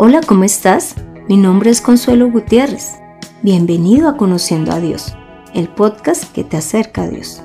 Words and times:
Hola, 0.00 0.20
¿cómo 0.24 0.44
estás? 0.44 0.94
Mi 1.28 1.36
nombre 1.36 1.70
es 1.70 1.80
Consuelo 1.80 2.30
Gutiérrez. 2.30 3.00
Bienvenido 3.42 4.08
a 4.08 4.16
Conociendo 4.16 4.70
a 4.70 4.78
Dios, 4.78 5.16
el 5.54 5.66
podcast 5.66 6.32
que 6.32 6.44
te 6.44 6.56
acerca 6.56 7.02
a 7.02 7.08
Dios. 7.08 7.42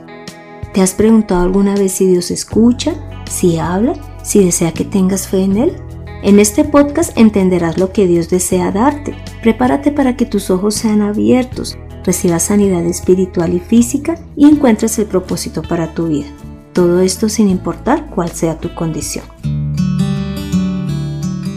¿Te 0.72 0.82
has 0.82 0.94
preguntado 0.94 1.42
alguna 1.42 1.74
vez 1.74 1.94
si 1.94 2.06
Dios 2.06 2.30
escucha, 2.30 2.94
si 3.28 3.58
habla, 3.58 3.94
si 4.22 4.46
desea 4.46 4.72
que 4.72 4.86
tengas 4.86 5.28
fe 5.28 5.42
en 5.42 5.58
Él? 5.58 5.82
En 6.22 6.38
este 6.40 6.64
podcast 6.64 7.18
entenderás 7.18 7.80
lo 7.80 7.92
que 7.92 8.06
Dios 8.06 8.30
desea 8.30 8.72
darte. 8.72 9.16
Prepárate 9.42 9.92
para 9.92 10.16
que 10.16 10.28
tus 10.28 10.52
ojos 10.52 10.76
sean 10.76 11.02
abiertos, 11.02 11.76
recibas 12.04 12.44
sanidad 12.44 12.86
espiritual 12.86 13.56
y 13.56 13.62
física 13.62 14.14
y 14.36 14.46
encuentres 14.46 15.00
el 15.00 15.08
propósito 15.08 15.64
para 15.64 15.96
tu 15.96 16.06
vida. 16.06 16.28
Todo 16.74 17.02
esto 17.02 17.30
sin 17.30 17.50
importar 17.50 18.12
cuál 18.12 18.30
sea 18.30 18.60
tu 18.60 18.76
condición. 18.76 19.26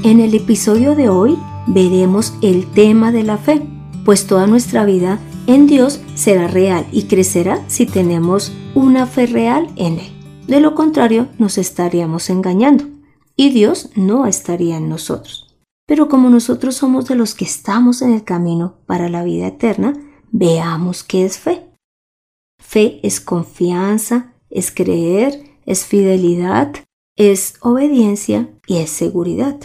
En 0.06 0.20
el 0.20 0.34
episodio 0.34 0.94
de 0.94 1.08
hoy 1.08 1.36
veremos 1.66 2.32
el 2.40 2.70
tema 2.70 3.10
de 3.10 3.24
la 3.24 3.38
fe, 3.38 3.60
pues 4.04 4.28
toda 4.28 4.46
nuestra 4.46 4.84
vida 4.84 5.18
en 5.48 5.66
Dios 5.66 6.00
será 6.14 6.46
real 6.46 6.86
y 6.92 7.08
crecerá 7.08 7.64
si 7.68 7.86
tenemos 7.86 8.52
una 8.76 9.08
fe 9.08 9.26
real 9.26 9.68
en 9.74 9.98
Él. 9.98 10.12
De 10.46 10.60
lo 10.60 10.76
contrario, 10.76 11.26
nos 11.38 11.58
estaríamos 11.58 12.30
engañando 12.30 12.84
y 13.34 13.50
Dios 13.50 13.90
no 13.96 14.26
estaría 14.26 14.76
en 14.76 14.88
nosotros. 14.88 15.58
Pero 15.88 16.08
como 16.08 16.30
nosotros 16.30 16.76
somos 16.76 17.06
de 17.06 17.16
los 17.16 17.34
que 17.34 17.44
estamos 17.44 18.00
en 18.00 18.12
el 18.12 18.22
camino 18.22 18.76
para 18.86 19.08
la 19.08 19.24
vida 19.24 19.48
eterna, 19.48 19.92
veamos 20.30 21.02
qué 21.02 21.24
es 21.24 21.36
fe. 21.36 21.68
Fe 22.62 23.00
es 23.02 23.20
confianza, 23.20 24.34
es 24.50 24.70
creer, 24.70 25.58
es 25.66 25.84
fidelidad, 25.84 26.72
es 27.16 27.54
obediencia 27.60 28.48
y 28.68 28.76
es 28.76 28.90
seguridad. 28.90 29.58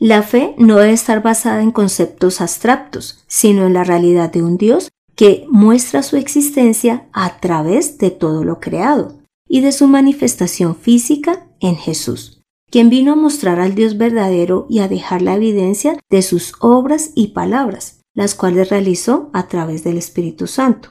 La 0.00 0.22
fe 0.22 0.54
no 0.56 0.78
debe 0.78 0.94
estar 0.94 1.22
basada 1.22 1.62
en 1.62 1.72
conceptos 1.72 2.40
abstractos, 2.40 3.22
sino 3.26 3.66
en 3.66 3.74
la 3.74 3.84
realidad 3.84 4.32
de 4.32 4.42
un 4.42 4.56
Dios 4.56 4.88
que 5.14 5.46
muestra 5.50 6.02
su 6.02 6.16
existencia 6.16 7.06
a 7.12 7.38
través 7.38 7.98
de 7.98 8.10
todo 8.10 8.42
lo 8.42 8.60
creado 8.60 9.18
y 9.46 9.60
de 9.60 9.72
su 9.72 9.88
manifestación 9.88 10.74
física 10.74 11.46
en 11.60 11.76
Jesús, 11.76 12.40
quien 12.70 12.88
vino 12.88 13.12
a 13.12 13.16
mostrar 13.16 13.60
al 13.60 13.74
Dios 13.74 13.98
verdadero 13.98 14.66
y 14.70 14.78
a 14.78 14.88
dejar 14.88 15.20
la 15.20 15.34
evidencia 15.34 15.98
de 16.08 16.22
sus 16.22 16.54
obras 16.60 17.10
y 17.14 17.28
palabras, 17.28 18.00
las 18.14 18.34
cuales 18.34 18.70
realizó 18.70 19.28
a 19.34 19.48
través 19.48 19.84
del 19.84 19.98
Espíritu 19.98 20.46
Santo, 20.46 20.88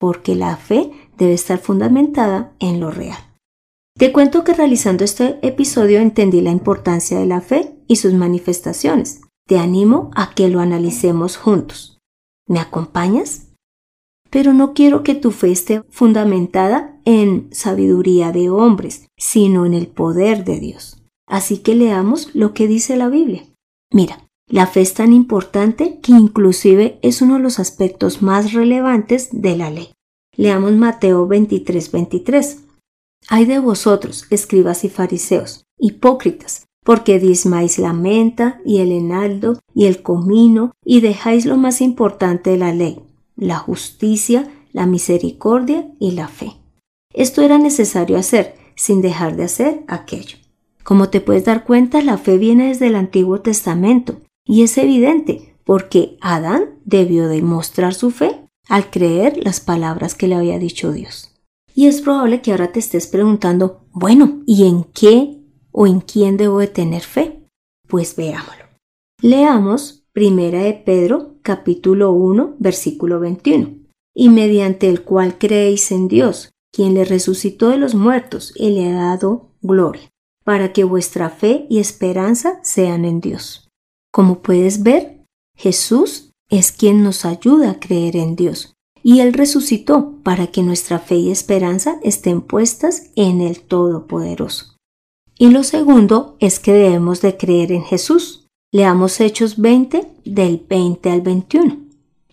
porque 0.00 0.34
la 0.34 0.56
fe 0.56 0.90
debe 1.16 1.34
estar 1.34 1.58
fundamentada 1.58 2.54
en 2.58 2.80
lo 2.80 2.90
real. 2.90 3.27
Te 3.98 4.12
cuento 4.12 4.44
que 4.44 4.54
realizando 4.54 5.02
este 5.02 5.40
episodio 5.42 5.98
entendí 5.98 6.40
la 6.40 6.52
importancia 6.52 7.18
de 7.18 7.26
la 7.26 7.40
fe 7.40 7.74
y 7.88 7.96
sus 7.96 8.14
manifestaciones. 8.14 9.22
Te 9.48 9.58
animo 9.58 10.12
a 10.14 10.36
que 10.36 10.48
lo 10.48 10.60
analicemos 10.60 11.36
juntos. 11.36 11.98
¿Me 12.46 12.60
acompañas? 12.60 13.48
Pero 14.30 14.54
no 14.54 14.72
quiero 14.72 15.02
que 15.02 15.16
tu 15.16 15.32
fe 15.32 15.50
esté 15.50 15.82
fundamentada 15.90 17.00
en 17.04 17.48
sabiduría 17.50 18.30
de 18.30 18.50
hombres, 18.50 19.08
sino 19.16 19.66
en 19.66 19.74
el 19.74 19.88
poder 19.88 20.44
de 20.44 20.60
Dios. 20.60 21.02
Así 21.26 21.58
que 21.58 21.74
leamos 21.74 22.32
lo 22.36 22.54
que 22.54 22.68
dice 22.68 22.96
la 22.96 23.08
Biblia. 23.08 23.42
Mira, 23.92 24.28
la 24.46 24.68
fe 24.68 24.82
es 24.82 24.94
tan 24.94 25.12
importante 25.12 25.98
que 25.98 26.12
inclusive 26.12 27.00
es 27.02 27.20
uno 27.20 27.34
de 27.34 27.40
los 27.40 27.58
aspectos 27.58 28.22
más 28.22 28.52
relevantes 28.52 29.30
de 29.32 29.56
la 29.56 29.70
ley. 29.70 29.90
Leamos 30.36 30.70
Mateo 30.74 31.26
23, 31.26 31.90
23. 31.90 32.67
Hay 33.28 33.44
de 33.44 33.58
vosotros, 33.58 34.26
escribas 34.30 34.84
y 34.84 34.88
fariseos, 34.88 35.64
hipócritas, 35.78 36.66
porque 36.84 37.18
dismáis 37.18 37.78
la 37.78 37.92
menta 37.92 38.60
y 38.64 38.78
el 38.78 38.92
enaldo 38.92 39.60
y 39.74 39.86
el 39.86 40.02
comino 40.02 40.72
y 40.84 41.00
dejáis 41.00 41.44
lo 41.44 41.56
más 41.56 41.80
importante 41.80 42.50
de 42.50 42.56
la 42.56 42.72
ley, 42.72 43.00
la 43.36 43.58
justicia, 43.58 44.50
la 44.72 44.86
misericordia 44.86 45.90
y 45.98 46.12
la 46.12 46.28
fe. 46.28 46.52
Esto 47.12 47.42
era 47.42 47.58
necesario 47.58 48.16
hacer 48.16 48.54
sin 48.74 49.02
dejar 49.02 49.36
de 49.36 49.44
hacer 49.44 49.84
aquello. 49.88 50.38
Como 50.82 51.10
te 51.10 51.20
puedes 51.20 51.44
dar 51.44 51.64
cuenta, 51.64 52.00
la 52.00 52.16
fe 52.16 52.38
viene 52.38 52.68
desde 52.68 52.86
el 52.86 52.94
Antiguo 52.94 53.40
Testamento 53.40 54.22
y 54.46 54.62
es 54.62 54.78
evidente 54.78 55.54
porque 55.64 56.16
Adán 56.22 56.70
debió 56.86 57.28
demostrar 57.28 57.92
su 57.92 58.10
fe 58.10 58.40
al 58.68 58.88
creer 58.88 59.38
las 59.44 59.60
palabras 59.60 60.14
que 60.14 60.28
le 60.28 60.36
había 60.36 60.58
dicho 60.58 60.92
Dios. 60.92 61.34
Y 61.78 61.86
es 61.86 62.00
probable 62.00 62.42
que 62.42 62.50
ahora 62.50 62.72
te 62.72 62.80
estés 62.80 63.06
preguntando, 63.06 63.86
bueno, 63.92 64.42
¿y 64.46 64.66
en 64.66 64.82
qué 64.82 65.38
o 65.70 65.86
en 65.86 66.00
quién 66.00 66.36
debo 66.36 66.58
de 66.58 66.66
tener 66.66 67.02
fe? 67.02 67.46
Pues 67.86 68.16
veámoslo. 68.16 68.64
Leamos 69.22 70.04
Primera 70.12 70.60
de 70.60 70.72
Pedro, 70.74 71.36
capítulo 71.42 72.10
1, 72.10 72.56
versículo 72.58 73.20
21. 73.20 73.76
Y 74.12 74.28
mediante 74.28 74.88
el 74.88 75.04
cual 75.04 75.38
creéis 75.38 75.92
en 75.92 76.08
Dios, 76.08 76.50
quien 76.72 76.94
le 76.94 77.04
resucitó 77.04 77.68
de 77.68 77.76
los 77.76 77.94
muertos 77.94 78.52
y 78.56 78.70
le 78.70 78.88
ha 78.88 78.94
dado 78.94 79.52
gloria, 79.60 80.10
para 80.42 80.72
que 80.72 80.82
vuestra 80.82 81.30
fe 81.30 81.68
y 81.70 81.78
esperanza 81.78 82.58
sean 82.64 83.04
en 83.04 83.20
Dios. 83.20 83.68
Como 84.12 84.42
puedes 84.42 84.82
ver, 84.82 85.24
Jesús 85.56 86.32
es 86.50 86.72
quien 86.72 87.04
nos 87.04 87.24
ayuda 87.24 87.70
a 87.70 87.78
creer 87.78 88.16
en 88.16 88.34
Dios, 88.34 88.74
y 89.02 89.20
Él 89.20 89.32
resucitó 89.32 90.14
para 90.22 90.48
que 90.48 90.62
nuestra 90.62 90.98
fe 90.98 91.16
y 91.16 91.30
esperanza 91.30 91.98
estén 92.02 92.40
puestas 92.40 93.10
en 93.16 93.40
el 93.40 93.60
Todopoderoso. 93.60 94.76
Y 95.38 95.50
lo 95.50 95.62
segundo 95.62 96.36
es 96.40 96.58
que 96.58 96.72
debemos 96.72 97.20
de 97.20 97.36
creer 97.36 97.70
en 97.70 97.84
Jesús. 97.84 98.46
Leamos 98.72 99.20
Hechos 99.20 99.58
20 99.58 100.06
del 100.24 100.64
20 100.68 101.10
al 101.10 101.20
21. 101.20 101.78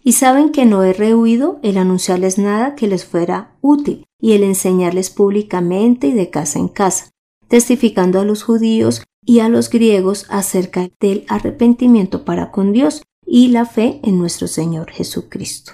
Y 0.04 0.14
saben 0.14 0.52
que 0.52 0.66
no 0.66 0.84
he 0.84 0.94
rehuido 0.94 1.60
el 1.64 1.78
anunciarles 1.78 2.38
nada 2.38 2.76
que 2.76 2.88
les 2.88 3.06
fuera 3.06 3.56
útil 3.62 4.06
y 4.20 4.34
el 4.34 4.44
enseñarles 4.44 5.10
públicamente 5.10 6.08
y 6.08 6.14
de 6.14 6.30
casa 6.30 6.60
en 6.60 6.68
casa, 6.68 7.12
testificando 7.48 8.20
a 8.20 8.26
los 8.26 8.44
judíos 8.44 9.04
y 9.24 9.40
a 9.40 9.50
los 9.50 9.70
griegos 9.70 10.26
acerca 10.30 10.90
del 11.00 11.26
arrepentimiento 11.28 12.26
para 12.26 12.52
con 12.52 12.72
Dios 12.72 13.04
y 13.26 13.50
la 13.50 13.66
fe 13.66 14.00
en 14.04 14.20
nuestro 14.20 14.48
Señor 14.48 14.92
Jesucristo. 14.92 15.74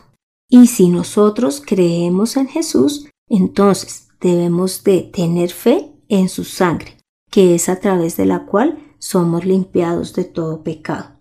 Y 0.53 0.67
si 0.67 0.89
nosotros 0.89 1.63
creemos 1.65 2.35
en 2.35 2.49
Jesús, 2.49 3.07
entonces 3.29 4.09
debemos 4.19 4.83
de 4.83 4.99
tener 5.03 5.49
fe 5.49 5.93
en 6.09 6.27
su 6.27 6.43
sangre, 6.43 6.97
que 7.31 7.55
es 7.55 7.69
a 7.69 7.79
través 7.79 8.17
de 8.17 8.25
la 8.25 8.45
cual 8.45 8.77
somos 8.99 9.45
limpiados 9.45 10.13
de 10.13 10.25
todo 10.25 10.61
pecado. 10.61 11.11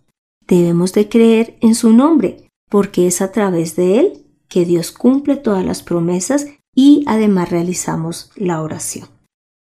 Debemos 0.48 0.92
de 0.94 1.08
creer 1.08 1.56
en 1.60 1.76
su 1.76 1.92
nombre, 1.92 2.48
porque 2.68 3.06
es 3.06 3.22
a 3.22 3.30
través 3.30 3.76
de 3.76 4.00
él 4.00 4.26
que 4.48 4.64
Dios 4.64 4.90
cumple 4.90 5.36
todas 5.36 5.64
las 5.64 5.84
promesas 5.84 6.46
y 6.74 7.04
además 7.06 7.50
realizamos 7.50 8.32
la 8.34 8.60
oración. 8.60 9.06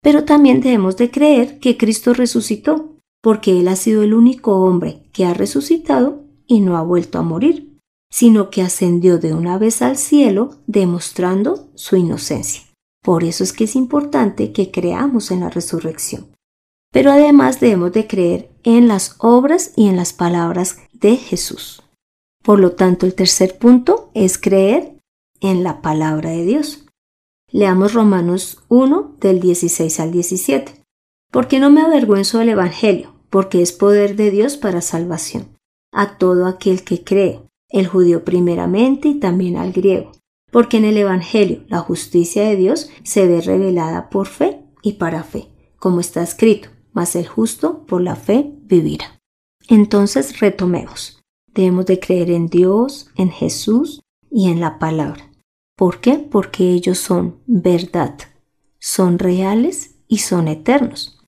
Pero 0.02 0.24
también 0.24 0.62
debemos 0.62 0.96
de 0.96 1.10
creer 1.10 1.58
que 1.58 1.76
Cristo 1.76 2.14
resucitó, 2.14 2.96
porque 3.20 3.60
Él 3.60 3.68
ha 3.68 3.76
sido 3.76 4.02
el 4.02 4.14
único 4.14 4.56
hombre 4.62 5.02
que 5.12 5.26
ha 5.26 5.34
resucitado 5.34 6.24
y 6.46 6.60
no 6.60 6.78
ha 6.78 6.82
vuelto 6.82 7.18
a 7.18 7.22
morir 7.22 7.69
sino 8.10 8.50
que 8.50 8.62
ascendió 8.62 9.18
de 9.18 9.34
una 9.34 9.56
vez 9.56 9.82
al 9.82 9.96
cielo 9.96 10.56
demostrando 10.66 11.68
su 11.74 11.96
inocencia. 11.96 12.62
Por 13.02 13.24
eso 13.24 13.44
es 13.44 13.52
que 13.52 13.64
es 13.64 13.76
importante 13.76 14.52
que 14.52 14.70
creamos 14.70 15.30
en 15.30 15.40
la 15.40 15.48
resurrección. 15.48 16.28
Pero 16.92 17.12
además 17.12 17.60
debemos 17.60 17.92
de 17.92 18.06
creer 18.06 18.50
en 18.64 18.88
las 18.88 19.14
obras 19.18 19.72
y 19.76 19.88
en 19.88 19.96
las 19.96 20.12
palabras 20.12 20.78
de 20.92 21.16
Jesús. 21.16 21.82
Por 22.42 22.58
lo 22.58 22.72
tanto, 22.72 23.06
el 23.06 23.14
tercer 23.14 23.58
punto 23.58 24.10
es 24.12 24.38
creer 24.38 24.98
en 25.40 25.62
la 25.62 25.80
palabra 25.82 26.30
de 26.30 26.44
Dios. 26.44 26.86
Leamos 27.52 27.94
Romanos 27.94 28.62
1 28.68 29.16
del 29.20 29.40
16 29.40 30.00
al 30.00 30.10
17. 30.10 30.82
Porque 31.30 31.60
no 31.60 31.70
me 31.70 31.82
avergüenzo 31.82 32.38
del 32.38 32.50
Evangelio, 32.50 33.14
porque 33.30 33.62
es 33.62 33.72
poder 33.72 34.16
de 34.16 34.30
Dios 34.30 34.56
para 34.56 34.80
salvación 34.80 35.56
a 35.92 36.18
todo 36.18 36.46
aquel 36.46 36.84
que 36.84 37.02
cree 37.02 37.49
el 37.70 37.86
judío 37.86 38.24
primeramente 38.24 39.08
y 39.08 39.14
también 39.14 39.56
al 39.56 39.72
griego, 39.72 40.12
porque 40.50 40.76
en 40.76 40.84
el 40.84 40.96
Evangelio 40.96 41.64
la 41.68 41.78
justicia 41.78 42.44
de 42.44 42.56
Dios 42.56 42.90
se 43.02 43.26
ve 43.26 43.40
revelada 43.40 44.10
por 44.10 44.26
fe 44.26 44.62
y 44.82 44.94
para 44.94 45.22
fe, 45.22 45.48
como 45.78 46.00
está 46.00 46.22
escrito, 46.22 46.68
mas 46.92 47.16
el 47.16 47.26
justo 47.26 47.86
por 47.86 48.02
la 48.02 48.16
fe 48.16 48.52
vivirá. 48.62 49.20
Entonces 49.68 50.40
retomemos. 50.40 51.22
Debemos 51.52 51.86
de 51.86 51.98
creer 51.98 52.30
en 52.30 52.46
Dios, 52.46 53.10
en 53.16 53.30
Jesús 53.30 54.02
y 54.30 54.50
en 54.50 54.60
la 54.60 54.78
palabra. 54.78 55.30
¿Por 55.76 56.00
qué? 56.00 56.18
Porque 56.18 56.72
ellos 56.72 56.98
son 56.98 57.40
verdad, 57.46 58.16
son 58.78 59.18
reales 59.18 59.96
y 60.08 60.18
son 60.18 60.48
eternos. 60.48 61.20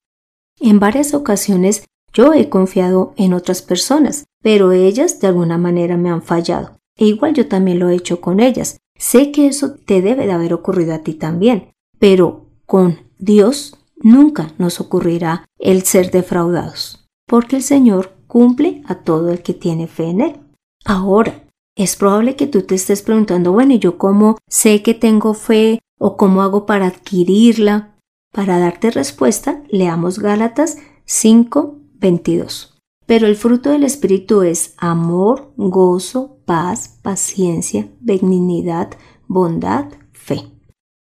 En 0.60 0.78
varias 0.78 1.14
ocasiones 1.14 1.84
yo 2.12 2.34
he 2.34 2.48
confiado 2.48 3.14
en 3.16 3.32
otras 3.32 3.62
personas, 3.62 4.24
pero 4.42 4.72
ellas 4.72 5.20
de 5.20 5.28
alguna 5.28 5.56
manera 5.56 5.96
me 5.96 6.10
han 6.10 6.22
fallado. 6.22 6.78
E 6.96 7.06
igual 7.06 7.34
yo 7.34 7.48
también 7.48 7.78
lo 7.78 7.88
he 7.88 7.94
hecho 7.94 8.20
con 8.20 8.40
ellas. 8.40 8.78
Sé 8.98 9.32
que 9.32 9.46
eso 9.46 9.74
te 9.74 10.02
debe 10.02 10.26
de 10.26 10.32
haber 10.32 10.52
ocurrido 10.52 10.94
a 10.94 10.98
ti 10.98 11.14
también, 11.14 11.72
pero 11.98 12.46
con 12.66 12.98
Dios 13.18 13.78
nunca 13.96 14.52
nos 14.58 14.80
ocurrirá 14.80 15.44
el 15.58 15.82
ser 15.82 16.10
defraudados, 16.10 17.08
porque 17.26 17.56
el 17.56 17.62
Señor 17.62 18.12
cumple 18.26 18.82
a 18.86 18.96
todo 18.96 19.30
el 19.30 19.42
que 19.42 19.54
tiene 19.54 19.86
fe 19.86 20.04
en 20.04 20.20
Él. 20.20 20.40
Ahora, 20.84 21.44
es 21.74 21.96
probable 21.96 22.36
que 22.36 22.46
tú 22.46 22.62
te 22.62 22.74
estés 22.74 23.02
preguntando, 23.02 23.52
bueno, 23.52 23.74
¿y 23.74 23.78
yo 23.78 23.96
cómo 23.96 24.38
sé 24.48 24.82
que 24.82 24.94
tengo 24.94 25.34
fe 25.34 25.80
o 25.98 26.16
cómo 26.16 26.42
hago 26.42 26.66
para 26.66 26.86
adquirirla? 26.86 27.96
Para 28.32 28.58
darte 28.58 28.90
respuesta, 28.90 29.62
leamos 29.68 30.18
Gálatas 30.18 30.78
5, 31.04 31.78
22. 31.94 32.71
Pero 33.12 33.26
el 33.26 33.36
fruto 33.36 33.68
del 33.68 33.84
Espíritu 33.84 34.40
es 34.40 34.72
amor, 34.78 35.52
gozo, 35.58 36.38
paz, 36.46 36.98
paciencia, 37.02 37.90
benignidad, 38.00 38.88
bondad, 39.28 39.84
fe. 40.14 40.50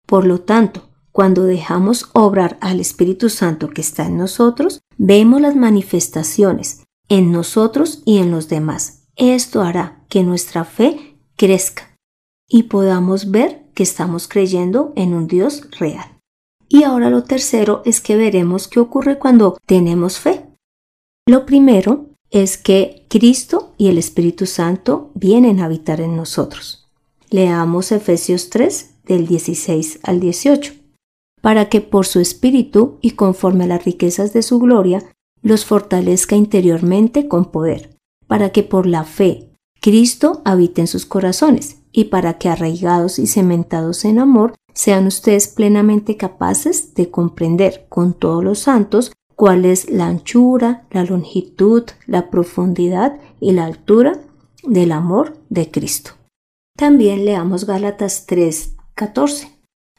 Por 0.04 0.26
lo 0.26 0.42
tanto, 0.42 0.90
cuando 1.10 1.44
dejamos 1.44 2.10
obrar 2.12 2.58
al 2.60 2.80
Espíritu 2.80 3.30
Santo 3.30 3.70
que 3.70 3.80
está 3.80 4.04
en 4.04 4.18
nosotros, 4.18 4.82
vemos 4.98 5.40
las 5.40 5.56
manifestaciones 5.56 6.82
en 7.08 7.32
nosotros 7.32 8.02
y 8.04 8.18
en 8.18 8.30
los 8.30 8.50
demás. 8.50 9.08
Esto 9.16 9.62
hará 9.62 10.04
que 10.10 10.22
nuestra 10.22 10.66
fe 10.66 11.18
crezca 11.34 11.96
y 12.46 12.64
podamos 12.64 13.30
ver 13.30 13.70
que 13.72 13.84
estamos 13.84 14.28
creyendo 14.28 14.92
en 14.96 15.14
un 15.14 15.28
Dios 15.28 15.66
real. 15.80 16.20
Y 16.68 16.82
ahora 16.82 17.08
lo 17.08 17.24
tercero 17.24 17.80
es 17.86 18.02
que 18.02 18.16
veremos 18.16 18.68
qué 18.68 18.80
ocurre 18.80 19.18
cuando 19.18 19.56
tenemos 19.64 20.18
fe. 20.18 20.45
Lo 21.28 21.44
primero 21.44 22.06
es 22.30 22.56
que 22.56 23.04
Cristo 23.08 23.74
y 23.76 23.88
el 23.88 23.98
Espíritu 23.98 24.46
Santo 24.46 25.10
vienen 25.14 25.58
a 25.58 25.64
habitar 25.64 26.00
en 26.00 26.14
nosotros. 26.14 26.88
Leamos 27.30 27.90
Efesios 27.90 28.48
3 28.48 28.90
del 29.06 29.26
16 29.26 29.98
al 30.04 30.20
18, 30.20 30.74
para 31.42 31.68
que 31.68 31.80
por 31.80 32.06
su 32.06 32.20
Espíritu 32.20 32.98
y 33.00 33.12
conforme 33.12 33.64
a 33.64 33.66
las 33.66 33.84
riquezas 33.84 34.32
de 34.32 34.42
su 34.42 34.60
gloria 34.60 35.02
los 35.42 35.64
fortalezca 35.64 36.36
interiormente 36.36 37.26
con 37.26 37.50
poder, 37.50 37.96
para 38.28 38.50
que 38.50 38.62
por 38.62 38.86
la 38.86 39.02
fe 39.02 39.50
Cristo 39.80 40.42
habite 40.44 40.82
en 40.82 40.86
sus 40.86 41.06
corazones 41.06 41.78
y 41.90 42.04
para 42.04 42.38
que 42.38 42.48
arraigados 42.48 43.18
y 43.18 43.26
cementados 43.26 44.04
en 44.04 44.20
amor 44.20 44.54
sean 44.74 45.08
ustedes 45.08 45.48
plenamente 45.48 46.16
capaces 46.16 46.94
de 46.94 47.10
comprender 47.10 47.86
con 47.88 48.14
todos 48.14 48.44
los 48.44 48.60
santos 48.60 49.10
cuál 49.36 49.66
es 49.66 49.88
la 49.90 50.06
anchura, 50.06 50.86
la 50.90 51.04
longitud, 51.04 51.84
la 52.06 52.30
profundidad 52.30 53.20
y 53.38 53.52
la 53.52 53.66
altura 53.66 54.20
del 54.64 54.90
amor 54.90 55.36
de 55.50 55.70
Cristo. 55.70 56.12
También 56.76 57.24
leamos 57.24 57.66
Gálatas 57.66 58.26
3, 58.26 58.74
14. 58.94 59.50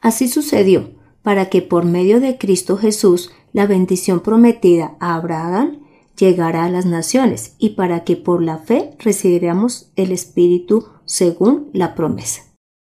Así 0.02 0.28
sucedió, 0.28 0.90
para 1.22 1.48
que 1.48 1.62
por 1.62 1.84
medio 1.84 2.20
de 2.20 2.36
Cristo 2.36 2.76
Jesús 2.76 3.30
la 3.52 3.66
bendición 3.66 4.20
prometida 4.20 4.96
a 5.00 5.14
Abraham 5.14 5.80
llegara 6.16 6.64
a 6.64 6.70
las 6.70 6.84
naciones 6.84 7.54
y 7.58 7.70
para 7.70 8.04
que 8.04 8.16
por 8.16 8.42
la 8.42 8.58
fe 8.58 8.96
recibiéramos 8.98 9.90
el 9.96 10.12
Espíritu 10.12 10.86
según 11.04 11.70
la 11.72 11.94
promesa. 11.94 12.42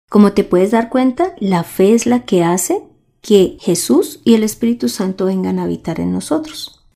Como 0.09 0.33
te 0.33 0.43
puedes 0.43 0.73
dar 0.73 0.89
cuenta, 0.89 1.35
la 1.39 1.63
fe 1.63 1.95
es 1.95 2.07
la 2.07 2.25
que 2.25 2.43
hace 2.43 2.83
que 3.21 3.57
Jesús 3.61 4.21
y 4.25 4.35
el 4.35 4.43
Espíritu 4.43 4.89
Santo 4.89 5.27
vengan 5.27 5.59
a 5.59 5.65
habitar 5.65 6.01
en 6.01 6.13
nosotros. 6.13 6.87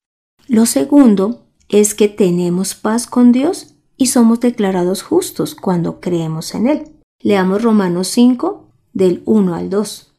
Lo 0.47 0.67
segundo 0.67 1.47
es 1.69 1.94
que 1.94 2.09
tenemos 2.09 2.75
paz 2.75 3.06
con 3.06 3.32
Dios 3.32 3.75
y 3.97 4.06
somos 4.06 4.41
declarados 4.41 5.03
justos 5.03 5.55
cuando 5.55 6.00
creemos 6.00 6.55
en 6.55 6.67
Él. 6.67 6.93
Leamos 7.21 7.62
Romanos 7.62 8.09
5 8.09 8.69
del 8.93 9.23
1 9.25 9.55
al 9.55 9.71
2. 9.71 10.12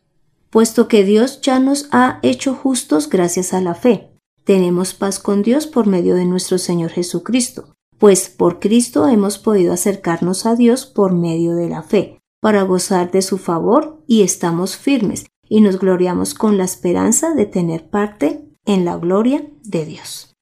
Puesto 0.49 0.87
que 0.87 1.03
Dios 1.03 1.41
ya 1.41 1.59
nos 1.59 1.87
ha 1.91 2.19
hecho 2.23 2.53
justos 2.55 3.09
gracias 3.09 3.53
a 3.53 3.61
la 3.61 3.75
fe, 3.75 4.11
tenemos 4.45 4.93
paz 4.93 5.19
con 5.19 5.41
Dios 5.41 5.67
por 5.67 5.87
medio 5.87 6.15
de 6.15 6.25
nuestro 6.25 6.57
Señor 6.57 6.91
Jesucristo, 6.91 7.73
pues 7.97 8.29
por 8.29 8.59
Cristo 8.59 9.07
hemos 9.07 9.37
podido 9.37 9.73
acercarnos 9.73 10.45
a 10.45 10.55
Dios 10.55 10.85
por 10.85 11.13
medio 11.13 11.55
de 11.55 11.67
la 11.67 11.81
fe, 11.81 12.19
para 12.41 12.61
gozar 12.61 13.11
de 13.11 13.21
su 13.21 13.37
favor 13.37 14.03
y 14.07 14.21
estamos 14.21 14.77
firmes 14.77 15.25
y 15.47 15.61
nos 15.61 15.79
gloriamos 15.79 16.33
con 16.33 16.57
la 16.57 16.63
esperanza 16.63 17.33
de 17.33 17.45
tener 17.45 17.89
parte 17.89 18.43
en 18.65 18.85
la 18.85 18.97
gloria 18.97 19.47
de 19.63 19.85
Dios. 19.85 20.33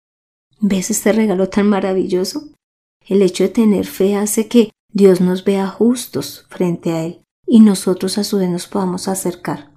¿Ves 0.59 0.91
este 0.91 1.11
regalo 1.11 1.49
tan 1.49 1.67
maravilloso? 1.67 2.49
El 3.05 3.21
hecho 3.21 3.43
de 3.43 3.49
tener 3.49 3.85
fe 3.85 4.15
hace 4.15 4.47
que 4.47 4.71
Dios 4.91 5.19
nos 5.19 5.43
vea 5.43 5.67
justos 5.67 6.45
frente 6.49 6.91
a 6.91 7.03
Él 7.03 7.21
y 7.45 7.59
nosotros 7.59 8.17
a 8.17 8.23
su 8.23 8.37
vez 8.37 8.49
nos 8.49 8.67
podamos 8.67 9.07
acercar. 9.07 9.71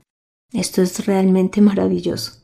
Esto 0.53 0.83
es 0.83 1.07
realmente 1.07 1.61
maravilloso. 1.61 2.41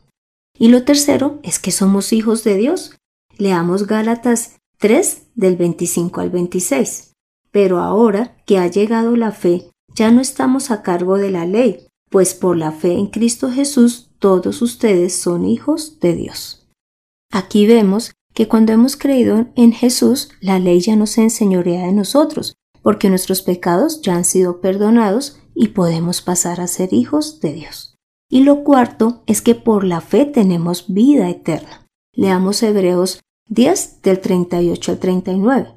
Y 0.59 0.69
lo 0.69 0.85
tercero 0.85 1.39
es 1.43 1.59
que 1.59 1.71
somos 1.71 2.13
hijos 2.13 2.45
de 2.45 2.57
Dios. 2.57 2.97
Leamos 3.39 3.87
Gálatas 3.87 4.57
3 4.79 5.29
del 5.35 5.57
25 5.57 6.21
al 6.21 6.31
26. 6.31 7.13
Pero 7.51 7.79
ahora 7.79 8.37
que 8.45 8.59
ha 8.59 8.67
llegado 8.67 9.17
la 9.17 9.33
fe, 9.33 9.71
ya 9.95 10.11
no 10.11 10.21
estamos 10.21 10.71
a 10.71 10.83
cargo 10.83 11.19
de 11.19 11.31
la 11.31 11.47
ley, 11.47 11.87
pues 12.13 12.35
por 12.35 12.59
la 12.59 12.71
fe 12.71 12.93
en 12.93 13.07
Cristo 13.07 13.51
Jesús 13.51 14.11
todos 14.19 14.63
ustedes 14.63 15.19
son 15.19 15.47
hijos 15.47 15.99
de 15.99 16.15
Dios. 16.15 16.69
Aquí 17.33 17.67
vemos 17.67 18.13
que 18.35 18.47
cuando 18.47 18.73
hemos 18.73 18.97
creído 18.97 19.47
en 19.57 19.73
Jesús, 19.73 20.29
la 20.41 20.59
ley 20.59 20.81
ya 20.81 20.95
no 20.95 21.07
se 21.07 21.23
enseñorea 21.23 21.87
de 21.87 21.93
nosotros, 21.93 22.55
porque 22.83 23.09
nuestros 23.09 23.43
pecados 23.43 24.03
ya 24.03 24.15
han 24.15 24.25
sido 24.25 24.61
perdonados 24.61 25.41
y 25.55 25.69
podemos 25.69 26.21
pasar 26.21 26.61
a 26.61 26.67
ser 26.67 26.93
hijos 26.93 27.41
de 27.41 27.55
Dios. 27.55 27.97
Y 28.31 28.45
lo 28.45 28.63
cuarto 28.63 29.23
es 29.27 29.41
que 29.41 29.55
por 29.55 29.85
la 29.85 30.01
fe 30.01 30.27
tenemos 30.27 30.93
vida 30.93 31.29
eterna. 31.31 31.87
Leamos 32.15 32.63
Hebreos 32.63 33.21
10 33.49 34.03
del 34.03 34.21
38 34.21 34.93
al 34.93 34.99
39. 34.99 35.77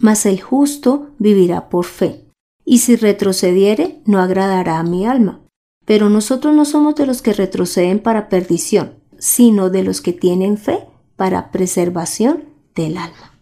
Mas 0.00 0.26
el 0.26 0.40
justo 0.40 1.10
vivirá 1.18 1.68
por 1.68 1.84
fe, 1.84 2.26
y 2.64 2.78
si 2.78 2.96
retrocediere 2.96 4.02
no 4.04 4.20
agradará 4.20 4.78
a 4.78 4.82
mi 4.82 5.06
alma. 5.06 5.45
Pero 5.86 6.10
nosotros 6.10 6.54
no 6.54 6.66
somos 6.66 6.94
de 6.96 7.06
los 7.06 7.22
que 7.22 7.32
retroceden 7.32 8.00
para 8.00 8.28
perdición, 8.28 8.92
sino 9.18 9.70
de 9.70 9.82
los 9.82 10.02
que 10.02 10.12
tienen 10.12 10.58
fe 10.58 10.80
para 11.16 11.50
preservación 11.50 12.44
del 12.74 12.98
alma. 12.98 13.32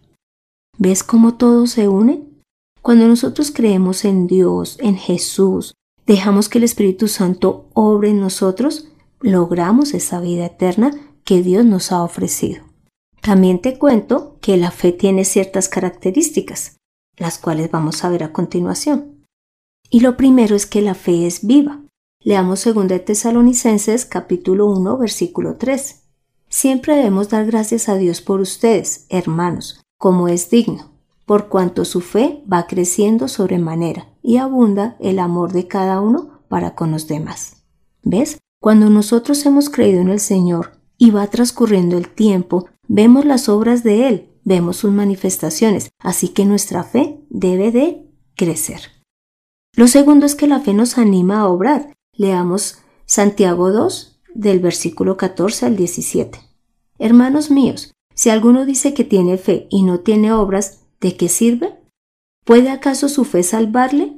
¿Ves 0.77 1.03
cómo 1.03 1.35
todo 1.35 1.67
se 1.67 1.89
une? 1.89 2.23
Cuando 2.81 3.07
nosotros 3.07 3.51
creemos 3.51 4.05
en 4.05 4.27
Dios, 4.27 4.77
en 4.79 4.95
Jesús, 4.95 5.73
dejamos 6.05 6.49
que 6.49 6.59
el 6.59 6.63
Espíritu 6.63 7.07
Santo 7.07 7.67
obre 7.73 8.09
en 8.09 8.19
nosotros, 8.19 8.89
logramos 9.21 9.93
esa 9.93 10.21
vida 10.21 10.45
eterna 10.45 10.91
que 11.23 11.41
Dios 11.41 11.65
nos 11.65 11.91
ha 11.91 12.03
ofrecido. 12.03 12.63
También 13.21 13.59
te 13.59 13.79
cuento 13.79 14.37
que 14.39 14.55
la 14.55 14.69
fe 14.69 14.91
tiene 14.91 15.25
ciertas 15.25 15.67
características, 15.67 16.77
las 17.17 17.39
cuales 17.39 17.71
vamos 17.71 18.03
a 18.03 18.09
ver 18.09 18.23
a 18.23 18.31
continuación. 18.31 19.25
Y 19.89 20.01
lo 20.01 20.15
primero 20.15 20.55
es 20.55 20.67
que 20.67 20.81
la 20.81 20.93
fe 20.93 21.25
es 21.25 21.45
viva. 21.45 21.81
Leamos 22.27 22.63
2 22.65 22.87
Tesalonicenses 23.05 24.07
capítulo 24.07 24.65
1 24.65 24.97
versículo 24.97 25.57
3. 25.57 26.01
Siempre 26.49 26.95
debemos 26.95 27.29
dar 27.29 27.45
gracias 27.45 27.87
a 27.87 27.97
Dios 27.97 28.21
por 28.21 28.41
ustedes, 28.41 29.05
hermanos, 29.09 29.79
como 29.99 30.27
es 30.27 30.49
digno, 30.49 30.89
por 31.27 31.49
cuanto 31.49 31.85
su 31.85 32.01
fe 32.01 32.43
va 32.51 32.65
creciendo 32.65 33.27
sobremanera 33.27 34.07
y 34.23 34.37
abunda 34.37 34.97
el 34.99 35.19
amor 35.19 35.53
de 35.53 35.67
cada 35.67 36.01
uno 36.01 36.41
para 36.49 36.73
con 36.73 36.89
los 36.89 37.07
demás. 37.07 37.57
¿Ves? 38.01 38.39
Cuando 38.59 38.89
nosotros 38.89 39.45
hemos 39.45 39.69
creído 39.69 40.01
en 40.01 40.09
el 40.09 40.19
Señor 40.19 40.79
y 40.97 41.11
va 41.11 41.27
transcurriendo 41.27 41.95
el 41.95 42.09
tiempo, 42.09 42.65
vemos 42.87 43.25
las 43.25 43.49
obras 43.49 43.83
de 43.83 44.07
Él, 44.07 44.31
vemos 44.43 44.77
sus 44.77 44.91
manifestaciones, 44.91 45.91
así 45.99 46.29
que 46.29 46.45
nuestra 46.45 46.83
fe 46.83 47.23
debe 47.29 47.71
de 47.71 48.09
crecer. 48.33 48.81
Lo 49.75 49.87
segundo 49.87 50.25
es 50.25 50.33
que 50.33 50.47
la 50.47 50.61
fe 50.61 50.73
nos 50.73 50.97
anima 50.97 51.41
a 51.41 51.49
obrar 51.49 51.94
Leamos 52.17 52.77
Santiago 53.05 53.73
2 53.73 54.21
del 54.33 54.61
versículo 54.61 55.17
14 55.17 55.65
al 55.65 55.75
17. 55.75 56.39
Hermanos 56.97 57.51
míos, 57.51 57.93
si 58.13 58.29
alguno 58.29 58.65
dice 58.65 58.93
que 58.93 59.03
tiene 59.03 59.37
fe 59.37 59.67
y 59.69 59.83
no 59.83 59.99
tiene 59.99 60.31
obras, 60.31 60.85
¿de 61.01 61.17
qué 61.17 61.27
sirve? 61.27 61.75
¿Puede 62.45 62.69
acaso 62.69 63.09
su 63.09 63.25
fe 63.25 63.43
salvarle? 63.43 64.13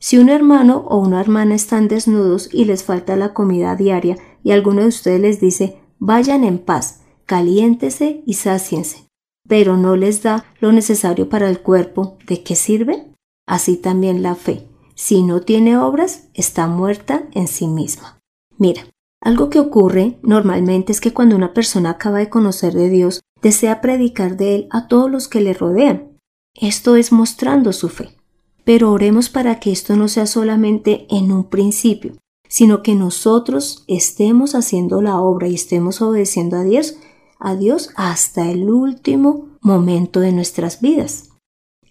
Si 0.00 0.18
un 0.18 0.30
hermano 0.30 0.84
o 0.88 0.98
una 0.98 1.20
hermana 1.20 1.54
están 1.54 1.86
desnudos 1.86 2.48
y 2.52 2.64
les 2.64 2.82
falta 2.82 3.14
la 3.14 3.34
comida 3.34 3.76
diaria 3.76 4.16
y 4.42 4.50
alguno 4.50 4.82
de 4.82 4.88
ustedes 4.88 5.20
les 5.20 5.40
dice, 5.40 5.78
vayan 6.00 6.42
en 6.42 6.58
paz, 6.58 7.02
caliéntese 7.24 8.24
y 8.26 8.34
sáciense, 8.34 9.06
pero 9.48 9.76
no 9.76 9.94
les 9.94 10.24
da 10.24 10.44
lo 10.58 10.72
necesario 10.72 11.28
para 11.28 11.48
el 11.48 11.60
cuerpo, 11.60 12.18
¿de 12.26 12.42
qué 12.42 12.56
sirve? 12.56 13.06
Así 13.46 13.76
también 13.76 14.22
la 14.22 14.34
fe 14.34 14.66
si 14.98 15.22
no 15.22 15.42
tiene 15.42 15.78
obras, 15.78 16.24
está 16.34 16.66
muerta 16.66 17.28
en 17.32 17.46
sí 17.46 17.68
misma. 17.68 18.18
Mira, 18.56 18.82
algo 19.20 19.48
que 19.48 19.60
ocurre 19.60 20.18
normalmente 20.22 20.90
es 20.90 21.00
que 21.00 21.12
cuando 21.12 21.36
una 21.36 21.54
persona 21.54 21.90
acaba 21.90 22.18
de 22.18 22.28
conocer 22.28 22.74
de 22.74 22.90
Dios, 22.90 23.20
desea 23.40 23.80
predicar 23.80 24.36
de 24.36 24.56
Él 24.56 24.66
a 24.70 24.88
todos 24.88 25.08
los 25.08 25.28
que 25.28 25.40
le 25.40 25.54
rodean. 25.54 26.18
Esto 26.52 26.96
es 26.96 27.12
mostrando 27.12 27.72
su 27.72 27.88
fe. 27.88 28.16
Pero 28.64 28.90
oremos 28.90 29.28
para 29.28 29.60
que 29.60 29.70
esto 29.70 29.94
no 29.94 30.08
sea 30.08 30.26
solamente 30.26 31.06
en 31.10 31.30
un 31.30 31.44
principio, 31.44 32.14
sino 32.48 32.82
que 32.82 32.96
nosotros 32.96 33.84
estemos 33.86 34.56
haciendo 34.56 35.00
la 35.00 35.20
obra 35.20 35.46
y 35.46 35.54
estemos 35.54 36.02
obedeciendo 36.02 36.56
a 36.56 36.64
Dios, 36.64 36.96
a 37.38 37.54
Dios 37.54 37.90
hasta 37.94 38.50
el 38.50 38.68
último 38.68 39.46
momento 39.60 40.18
de 40.18 40.32
nuestras 40.32 40.80
vidas. 40.80 41.30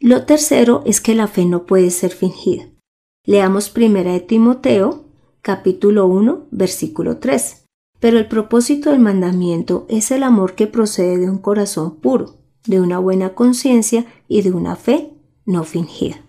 Lo 0.02 0.26
tercero 0.26 0.84
es 0.86 1.00
que 1.00 1.16
la 1.16 1.28
fe 1.28 1.46
no 1.46 1.66
puede 1.66 1.90
ser 1.90 2.12
fingida. 2.12 2.66
Leamos 3.28 3.70
primera 3.70 4.14
de 4.14 4.22
Timoteo, 4.22 5.04
capítulo 5.42 6.08
1, 6.08 6.48
versículo 6.50 7.18
3. 7.18 7.66
Pero 8.00 8.20
el 8.20 8.30
propósito 8.30 8.92
del 8.92 9.02
mandamiento 9.02 9.86
es 9.90 10.12
el 10.12 10.24
amor 10.24 10.56
que 10.56 10.66
procede 10.66 11.18
de 11.18 11.30
un 11.30 11.38
corazón 11.38 11.98
puro, 11.98 12.38
de 12.66 12.80
una 12.80 13.00
buena 13.00 13.36
conciencia 13.36 14.06
y 14.30 14.44
de 14.44 14.52
una 14.54 14.78
fe 14.78 15.12
no 15.46 15.66
fingida. 15.66 16.22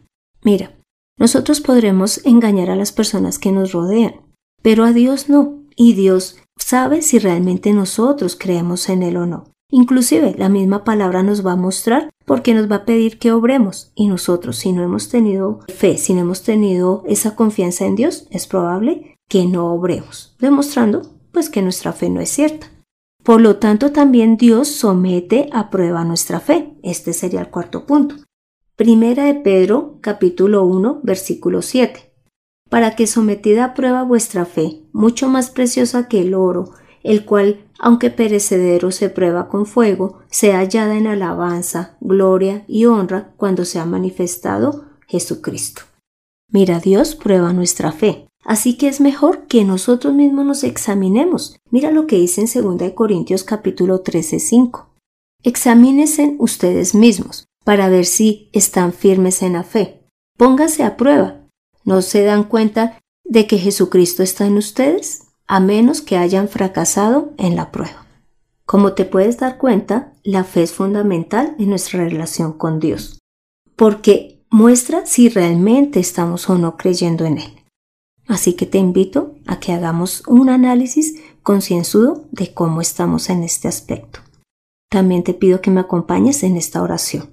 Mira, 0.43 0.77
nosotros 1.17 1.61
podremos 1.61 2.27
engañar 2.27 2.69
a 2.69 2.75
las 2.75 2.91
personas 2.91 3.39
que 3.39 3.53
nos 3.53 3.71
rodean, 3.71 4.17
pero 4.61 4.83
a 4.83 4.93
Dios 4.93 5.29
no, 5.29 5.63
y 5.77 5.93
Dios 5.93 6.39
sabe 6.57 7.03
si 7.03 7.21
realmente 7.21 7.73
nosotros 7.73 8.35
creemos 8.35 8.89
en 8.89 9.05
Él 9.05 9.19
o 9.19 9.27
no. 9.27 9.45
Inclusive 9.71 10.35
la 10.39 10.49
misma 10.49 10.83
palabra 10.83 11.23
nos 11.23 11.47
va 11.47 11.53
a 11.53 11.57
mostrar 11.57 12.09
porque 12.25 12.55
nos 12.55 12.71
va 12.71 12.77
a 12.77 12.85
pedir 12.85 13.19
que 13.19 13.33
obremos 13.33 13.93
y 13.95 14.07
nosotros 14.07 14.57
si 14.57 14.73
no 14.73 14.83
hemos 14.83 15.11
tenido 15.11 15.61
fe, 15.69 15.99
si 15.99 16.15
no 16.15 16.21
hemos 16.21 16.43
tenido 16.43 17.03
esa 17.07 17.37
confianza 17.37 17.85
en 17.85 17.95
Dios, 17.95 18.27
es 18.31 18.47
probable 18.47 19.17
que 19.29 19.45
no 19.45 19.73
obremos, 19.73 20.35
demostrando 20.39 21.03
pues 21.33 21.51
que 21.51 21.61
nuestra 21.61 21.93
fe 21.93 22.09
no 22.09 22.21
es 22.21 22.31
cierta. 22.31 22.71
Por 23.23 23.43
lo 23.43 23.57
tanto, 23.57 23.93
también 23.93 24.39
Dios 24.39 24.69
somete 24.69 25.51
a 25.53 25.69
prueba 25.69 26.03
nuestra 26.03 26.41
fe. 26.41 26.73
Este 26.83 27.13
sería 27.13 27.41
el 27.41 27.51
cuarto 27.51 27.85
punto. 27.85 28.15
Primera 28.75 29.25
de 29.25 29.35
Pedro, 29.35 29.99
capítulo 30.01 30.65
1, 30.65 31.01
versículo 31.03 31.61
7. 31.61 32.11
Para 32.71 32.97
que 32.97 33.07
sometida 33.07 33.65
a 33.65 33.75
prueba 33.75 34.03
vuestra 34.03 34.47
fe, 34.47 34.83
mucho 34.93 35.29
más 35.29 35.51
preciosa 35.51 36.09
que 36.09 36.23
el 36.23 36.33
oro, 36.33 36.71
el 37.03 37.27
cual, 37.27 37.68
aunque 37.79 38.11
perecedero 38.11 38.91
se 38.91 39.09
prueba 39.09 39.49
con 39.49 39.67
fuego, 39.67 40.21
sea 40.31 40.59
hallada 40.59 40.97
en 40.97 41.07
alabanza, 41.07 41.97
gloria 42.01 42.65
y 42.67 42.87
honra 42.87 43.33
cuando 43.37 43.65
sea 43.65 43.85
manifestado 43.85 44.85
Jesucristo. 45.07 45.83
Mira, 46.51 46.81
Dios 46.81 47.15
prueba 47.15 47.53
nuestra 47.53 47.93
fe. 47.93 48.29
Así 48.45 48.79
que 48.79 48.89
es 48.89 49.01
mejor 49.01 49.47
que 49.47 49.65
nosotros 49.65 50.15
mismos 50.15 50.47
nos 50.47 50.65
examinemos. 50.65 51.59
Mira 51.71 51.91
lo 51.91 52.07
que 52.07 52.17
dice 52.17 52.41
en 52.41 52.79
2 52.79 52.93
Corintios 52.93 53.45
capítulo 53.45 54.01
13, 54.01 54.39
5. 54.39 54.89
Examínense 55.43 56.35
ustedes 56.39 56.95
mismos 56.95 57.45
para 57.65 57.91
ver 57.91 58.07
si 58.07 58.49
están 58.53 58.95
firmes 58.95 59.43
en 59.43 59.53
la 59.53 59.65
fe. 59.65 60.07
Póngase 60.39 60.83
a 60.83 60.97
prueba. 60.97 61.47
¿No 61.85 62.01
se 62.01 62.23
dan 62.23 62.45
cuenta 62.45 62.99
de 63.25 63.47
que 63.47 63.59
Jesucristo 63.59 64.23
está 64.23 64.47
en 64.47 64.57
ustedes? 64.57 65.28
A 65.51 65.61
menos 65.61 66.03
que 66.03 66.19
hayan 66.19 66.47
fracasado 66.47 67.33
en 67.39 67.57
la 67.57 67.73
prueba. 67.73 68.07
Como 68.67 68.93
te 68.93 69.07
puedes 69.07 69.39
dar 69.39 69.57
cuenta, 69.57 70.13
la 70.23 70.45
fe 70.45 70.63
es 70.63 70.75
fundamental 70.75 71.57
en 71.59 71.71
nuestra 71.71 72.01
relación 72.05 72.53
con 72.53 72.81
Dios, 72.81 73.19
porque 73.75 74.45
muestra 74.51 75.07
si 75.07 75.31
realmente 75.31 76.01
estamos 76.01 76.51
o 76.51 76.59
no 76.59 76.77
creyendo 76.77 77.25
en 77.25 77.39
Él. 77.39 77.65
Así 78.27 78.53
que 78.53 78.67
te 78.67 78.77
invito 78.77 79.37
a 79.47 79.59
que 79.59 79.73
hagamos 79.73 80.23
un 80.27 80.51
análisis 80.51 81.15
concienzudo 81.43 82.27
de 82.31 82.53
cómo 82.53 82.83
estamos 82.83 83.31
en 83.31 83.43
este 83.43 83.69
aspecto. 83.69 84.21
También 84.91 85.25
te 85.25 85.33
pido 85.33 85.63
que 85.63 85.71
me 85.71 85.81
acompañes 85.81 86.43
en 86.43 86.59
esta 86.59 86.83
oración. 86.83 87.31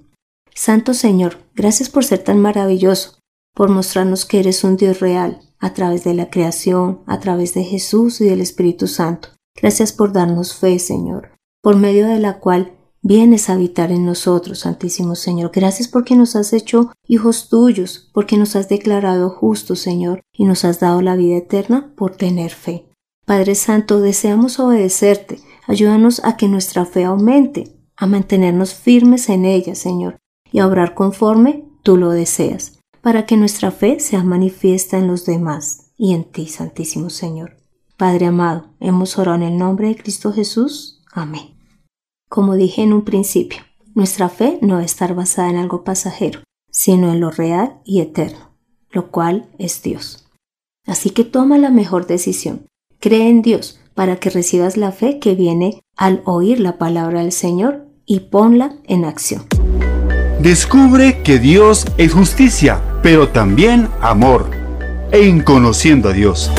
Santo 0.54 0.94
Señor, 0.94 1.36
gracias 1.54 1.90
por 1.90 2.02
ser 2.02 2.24
tan 2.24 2.40
maravilloso, 2.40 3.18
por 3.54 3.68
mostrarnos 3.68 4.24
que 4.24 4.40
eres 4.40 4.64
un 4.64 4.78
Dios 4.78 5.00
real 5.00 5.45
a 5.58 5.72
través 5.72 6.04
de 6.04 6.14
la 6.14 6.30
creación, 6.30 7.00
a 7.06 7.20
través 7.20 7.54
de 7.54 7.64
Jesús 7.64 8.20
y 8.20 8.24
del 8.24 8.40
Espíritu 8.40 8.86
Santo. 8.86 9.28
Gracias 9.54 9.92
por 9.92 10.12
darnos 10.12 10.54
fe, 10.54 10.78
Señor, 10.78 11.30
por 11.62 11.76
medio 11.76 12.06
de 12.06 12.18
la 12.18 12.38
cual 12.40 12.76
vienes 13.02 13.48
a 13.48 13.54
habitar 13.54 13.92
en 13.92 14.04
nosotros, 14.04 14.60
Santísimo 14.60 15.14
Señor. 15.14 15.50
Gracias 15.54 15.88
porque 15.88 16.16
nos 16.16 16.36
has 16.36 16.52
hecho 16.52 16.92
hijos 17.06 17.48
tuyos, 17.48 18.10
porque 18.12 18.36
nos 18.36 18.56
has 18.56 18.68
declarado 18.68 19.30
justos, 19.30 19.80
Señor, 19.80 20.22
y 20.32 20.44
nos 20.44 20.64
has 20.64 20.80
dado 20.80 21.00
la 21.02 21.16
vida 21.16 21.36
eterna 21.36 21.92
por 21.96 22.16
tener 22.16 22.50
fe. 22.50 22.88
Padre 23.24 23.54
Santo, 23.54 24.00
deseamos 24.00 24.60
obedecerte. 24.60 25.40
Ayúdanos 25.66 26.20
a 26.24 26.36
que 26.36 26.48
nuestra 26.48 26.84
fe 26.84 27.04
aumente, 27.04 27.76
a 27.96 28.06
mantenernos 28.06 28.74
firmes 28.74 29.28
en 29.28 29.44
ella, 29.44 29.74
Señor, 29.74 30.18
y 30.52 30.60
a 30.60 30.66
obrar 30.66 30.94
conforme 30.94 31.64
tú 31.82 31.96
lo 31.96 32.10
deseas, 32.10 32.75
para 33.06 33.24
que 33.24 33.36
nuestra 33.36 33.70
fe 33.70 34.00
sea 34.00 34.24
manifiesta 34.24 34.98
en 34.98 35.06
los 35.06 35.24
demás 35.24 35.92
y 35.96 36.12
en 36.12 36.24
ti, 36.24 36.48
Santísimo 36.48 37.08
Señor. 37.08 37.56
Padre 37.96 38.26
amado, 38.26 38.70
hemos 38.80 39.16
orado 39.16 39.36
en 39.36 39.44
el 39.44 39.58
nombre 39.58 39.86
de 39.86 39.96
Cristo 39.96 40.32
Jesús. 40.32 41.04
Amén. 41.12 41.54
Como 42.28 42.56
dije 42.56 42.82
en 42.82 42.92
un 42.92 43.04
principio, 43.04 43.60
nuestra 43.94 44.28
fe 44.28 44.58
no 44.60 44.74
debe 44.74 44.86
estar 44.86 45.14
basada 45.14 45.50
en 45.50 45.56
algo 45.56 45.84
pasajero, 45.84 46.40
sino 46.72 47.12
en 47.12 47.20
lo 47.20 47.30
real 47.30 47.80
y 47.84 48.00
eterno, 48.00 48.50
lo 48.90 49.12
cual 49.12 49.50
es 49.56 49.82
Dios. 49.82 50.26
Así 50.84 51.10
que 51.10 51.22
toma 51.22 51.58
la 51.58 51.70
mejor 51.70 52.08
decisión. 52.08 52.66
Cree 52.98 53.28
en 53.28 53.40
Dios 53.40 53.78
para 53.94 54.16
que 54.16 54.30
recibas 54.30 54.76
la 54.76 54.90
fe 54.90 55.20
que 55.20 55.36
viene 55.36 55.80
al 55.96 56.22
oír 56.24 56.58
la 56.58 56.76
palabra 56.76 57.20
del 57.20 57.30
Señor 57.30 57.86
y 58.04 58.18
ponla 58.18 58.74
en 58.88 59.04
acción. 59.04 59.46
Descubre 60.40 61.22
que 61.22 61.38
Dios 61.38 61.86
es 61.96 62.12
justicia, 62.12 62.82
pero 63.02 63.30
también 63.30 63.88
amor, 64.02 64.50
en 65.10 65.42
conociendo 65.42 66.10
a 66.10 66.12
Dios. 66.12 66.50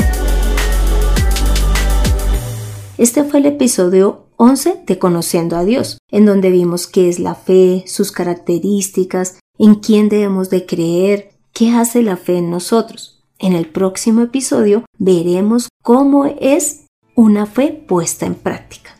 Este 2.98 3.22
fue 3.22 3.38
el 3.38 3.46
episodio 3.46 4.26
11 4.36 4.82
de 4.84 4.98
Conociendo 4.98 5.56
a 5.56 5.64
Dios, 5.64 5.98
en 6.10 6.26
donde 6.26 6.50
vimos 6.50 6.88
qué 6.88 7.08
es 7.08 7.20
la 7.20 7.36
fe, 7.36 7.84
sus 7.86 8.10
características, 8.10 9.38
en 9.58 9.76
quién 9.76 10.08
debemos 10.08 10.50
de 10.50 10.66
creer, 10.66 11.30
qué 11.52 11.70
hace 11.70 12.02
la 12.02 12.16
fe 12.16 12.38
en 12.38 12.50
nosotros. 12.50 13.22
En 13.38 13.52
el 13.52 13.68
próximo 13.68 14.22
episodio 14.22 14.84
veremos 14.98 15.68
cómo 15.84 16.26
es 16.26 16.86
una 17.14 17.46
fe 17.46 17.84
puesta 17.86 18.26
en 18.26 18.34
práctica. 18.34 18.90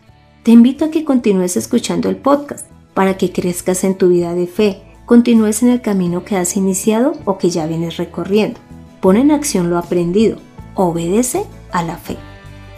Te 0.44 0.52
invito 0.52 0.84
a 0.84 0.90
que 0.92 1.04
continúes 1.04 1.56
escuchando 1.56 2.08
el 2.08 2.16
podcast 2.16 2.77
para 2.98 3.16
que 3.16 3.30
crezcas 3.30 3.84
en 3.84 3.94
tu 3.94 4.08
vida 4.08 4.34
de 4.34 4.48
fe, 4.48 4.82
continúes 5.06 5.62
en 5.62 5.68
el 5.68 5.80
camino 5.80 6.24
que 6.24 6.36
has 6.36 6.56
iniciado 6.56 7.12
o 7.26 7.38
que 7.38 7.48
ya 7.48 7.64
vienes 7.64 7.96
recorriendo. 7.96 8.58
Pon 9.00 9.16
en 9.16 9.30
acción 9.30 9.70
lo 9.70 9.78
aprendido, 9.78 10.38
obedece 10.74 11.44
a 11.70 11.84
la 11.84 11.96
fe. 11.96 12.16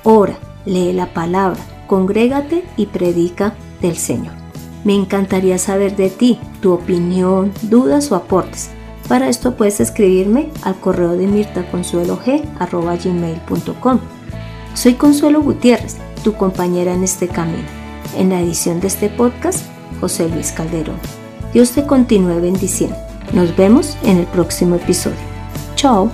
Ora, 0.05 0.39
lee 0.67 0.93
la 0.93 1.15
palabra, 1.15 1.59
congrégate 1.87 2.65
y 2.77 2.85
predica 2.85 3.55
del 3.81 3.97
Señor. 3.97 4.35
Me 4.85 4.95
encantaría 4.95 5.57
saber 5.57 5.97
de 5.97 6.11
ti, 6.11 6.39
tu 6.61 6.75
opinión, 6.75 7.51
dudas 7.63 8.13
o 8.13 8.15
aportes. 8.15 8.69
Para 9.09 9.31
esto 9.31 9.57
puedes 9.57 9.81
escribirme 9.81 10.51
al 10.65 10.79
correo 10.79 11.17
de 11.17 11.29
mirtaconsuelog.com. 11.29 14.01
Soy 14.75 14.95
Consuelo 14.97 15.41
Gutiérrez, 15.41 15.97
tu 16.23 16.35
compañera 16.35 16.93
en 16.93 17.05
este 17.05 17.27
camino. 17.27 17.65
En 18.19 18.29
la 18.29 18.43
edición 18.43 18.81
de 18.81 18.89
este 18.89 19.09
podcast, 19.09 19.70
José 20.01 20.29
Luis 20.29 20.53
Calderón. 20.53 20.99
Dios 21.53 21.73
te 21.73 21.85
continúe 21.85 22.41
bendiciendo. 22.41 22.97
Nos 23.33 23.55
vemos 23.57 23.97
en 24.03 24.19
el 24.19 24.27
próximo 24.27 24.77
episodio. 24.77 25.19
Chao. 25.77 26.11